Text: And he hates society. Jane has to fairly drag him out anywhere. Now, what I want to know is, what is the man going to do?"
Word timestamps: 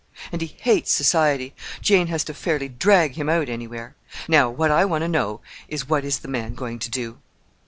And 0.31 0.41
he 0.41 0.47
hates 0.47 0.91
society. 0.91 1.53
Jane 1.79 2.07
has 2.07 2.23
to 2.23 2.33
fairly 2.33 2.67
drag 2.67 3.13
him 3.19 3.29
out 3.29 3.49
anywhere. 3.49 3.95
Now, 4.27 4.49
what 4.49 4.71
I 4.71 4.83
want 4.83 5.03
to 5.03 5.07
know 5.07 5.41
is, 5.67 5.87
what 5.89 6.03
is 6.03 6.17
the 6.21 6.27
man 6.27 6.55
going 6.55 6.79
to 6.79 6.89
do?" 6.89 7.19